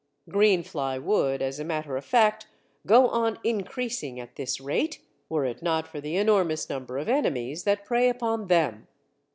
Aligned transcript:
Green 0.27 0.63
fly 0.63 0.97
would, 0.97 1.43
as 1.43 1.59
a 1.59 1.63
matter 1.63 1.95
of 1.95 2.03
fact, 2.03 2.47
go 2.87 3.07
on 3.09 3.37
increasing 3.43 4.19
at 4.19 4.35
this 4.35 4.59
rate, 4.59 4.99
were 5.29 5.45
it 5.45 5.61
not 5.61 5.87
for 5.87 6.01
the 6.01 6.17
enormous 6.17 6.67
number 6.71 6.97
of 6.97 7.07
enemies 7.07 7.65
that 7.65 7.85
prey 7.85 8.09
upon 8.09 8.47
them. 8.47 8.87